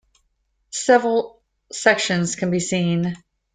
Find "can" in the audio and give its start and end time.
2.35-2.49